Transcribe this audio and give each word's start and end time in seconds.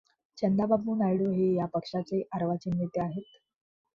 चंद्राबाबू 0.37 0.95
नायडू 0.95 1.29
हे 1.31 1.51
या 1.55 1.65
पक्षाचे 1.73 2.21
अर्वाचीन 2.33 2.77
नेते 2.77 3.01
आहेत. 3.01 3.37